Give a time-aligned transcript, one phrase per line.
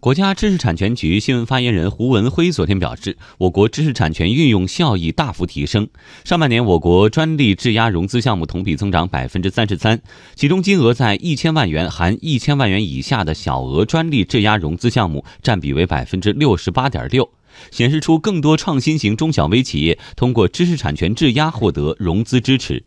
[0.00, 5.88] 国家知识产权局新闻发言人胡文辉昨天表示，我国知识产权运用效益大幅提升。
[6.24, 10.00] 上半年，我国专利质押融资项目同比增长百分之三十三，
[10.36, 17.28] 其中金额在一千万元含一千万元以下的小额专利质押融资项目占比为百分之六十八点六，
[17.72, 22.84] 显示出更多创新型中小微企业通过知识产权质押获得融资支持。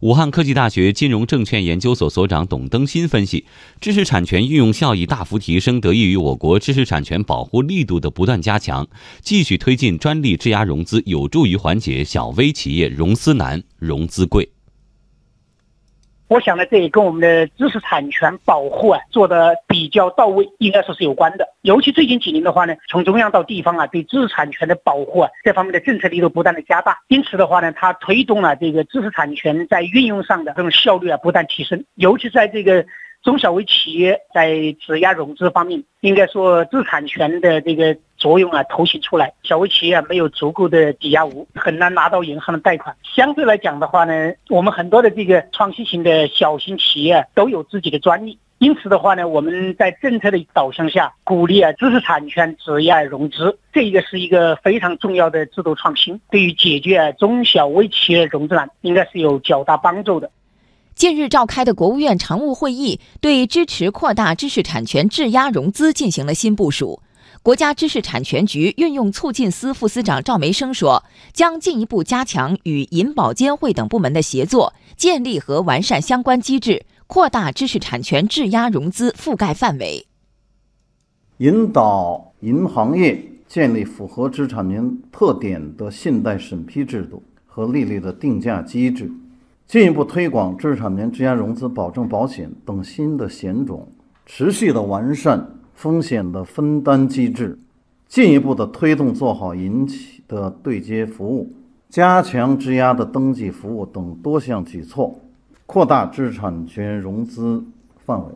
[0.00, 3.44] 武汉科技大学金融证券研究所所长董登新分析，
[3.80, 8.86] 知识产权运用效益大幅提升，得益于我国知识产权保护力度的不断加强。
[9.22, 14.53] 继续推进专利质押融资，有助于缓解小微企业融资难、融资贵。
[16.28, 21.46] 我想呢，这也跟我们的知识产权保护啊做的比较到位，应该说是有关的。
[21.62, 32.84] 尤其最近几年的话呢，从中央到地方啊，对知识产权的保护啊这方面的政策力度不断的加大，因此的话呢，它推动了这个知识产权在运用上的这种效率啊不断提升，尤其在这个。
[33.24, 39.32] 中小微企业在质押融资方面，应该说知识产权的这个作用啊，凸显出来。
[39.42, 42.94] 小微企业没有足够的抵押物，很难拿到银行的贷款。
[43.02, 60.30] 相对来讲的话呢，我们很多的这个创新型的小型企业都有自己的专利，因此的话呢，我们在政策的导向下，鼓励啊知识产权质押融资，这一个是一个非常重要的制度创新，对于解决中小微企业融资难，应该是有较大帮助的。
[60.94, 67.02] 近日召开的国务院常务会议对支持扩大知识产权质押融资进行了新部署。
[67.42, 80.06] 国家知识产权局运用促进司副司长赵梅生说，将进一步加强与银保监会等部门的协作，建立和完善相关机制，扩大知识产权质押融资覆盖范围，
[81.38, 89.10] 引导银行业建立符合知识产权特点的信贷审批制度和利率的定价机制。
[89.66, 93.88] 进一步推广知识产权质押融资保证保险等新的险种，
[94.26, 97.58] 持续的完善风险的分担机制，
[98.06, 101.52] 进一步的推动做好银企的对接服务，
[101.88, 105.18] 加强质押的登记服务等多项举措，
[105.66, 107.64] 扩大知识产权融资
[108.04, 108.32] 范围。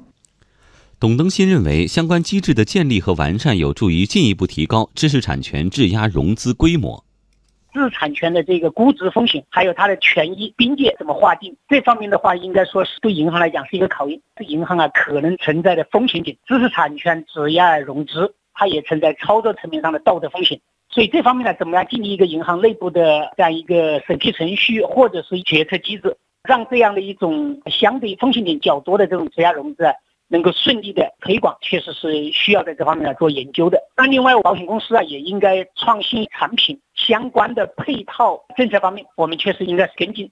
[0.99, 7.05] 董登新认为，相关机制的建立和完善有助于进一步提高知识产权质押融资规模。
[7.73, 11.57] 知识产权的这个估值风险，还有它的权益边界怎么划定？
[11.69, 14.21] 这方面的话，应该说是对银行来讲是一个考验。
[14.35, 20.61] 对银行啊，可能存在的风险点，知识产权质押融资，它也存在操作层面上的道德风险。
[20.91, 29.93] 所以这方面呢，怎么样建立一个银行内部的这样一个审批程序，或者是决策机制，让这样的一种相对风险点较多的这种质押融资啊？
[30.31, 33.83] 能够顺利的推广，确实是需要在这方面来做研究的。
[33.97, 40.31] 那另外，保险公司啊，也应该创新产品相关的配套政策方面，我们确实应该是跟进。